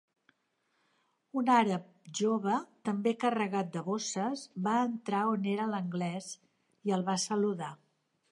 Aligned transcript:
Un 1.41 1.51
àrab 1.55 1.83
jove, 2.19 2.55
també 2.89 3.13
carregat 3.23 3.69
de 3.75 3.83
bosses, 3.89 4.47
va 4.69 4.75
entrar 4.87 5.21
on 5.35 5.45
era 5.53 5.69
l'Anglès 5.75 6.31
i 6.91 6.97
el 6.97 7.05
va 7.11 7.19
saludar. 7.27 7.69